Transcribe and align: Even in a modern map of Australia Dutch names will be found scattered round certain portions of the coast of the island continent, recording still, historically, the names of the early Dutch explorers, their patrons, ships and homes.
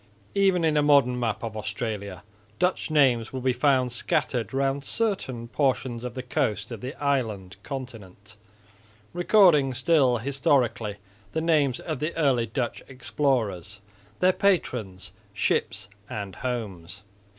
Even 0.33 0.63
in 0.65 0.77
a 0.77 0.81
modern 0.81 1.19
map 1.19 1.43
of 1.43 1.55
Australia 1.55 2.23
Dutch 2.57 2.89
names 2.89 3.31
will 3.31 3.41
be 3.41 3.53
found 3.53 3.91
scattered 3.91 4.51
round 4.51 4.83
certain 4.83 5.47
portions 5.47 6.03
of 6.03 6.15
the 6.15 6.23
coast 6.23 6.71
of 6.71 6.81
the 6.81 6.95
island 6.95 7.55
continent, 7.61 8.35
recording 9.13 9.75
still, 9.75 10.17
historically, 10.17 10.95
the 11.33 11.41
names 11.41 11.79
of 11.79 11.99
the 11.99 12.17
early 12.17 12.47
Dutch 12.47 12.81
explorers, 12.87 13.79
their 14.21 14.33
patrons, 14.33 15.11
ships 15.35 15.87
and 16.09 16.37
homes. 16.37 17.03